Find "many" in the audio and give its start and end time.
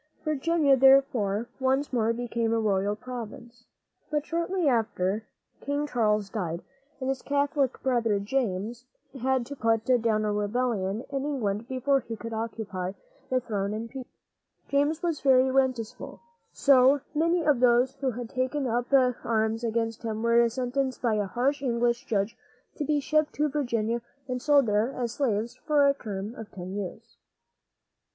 17.13-17.43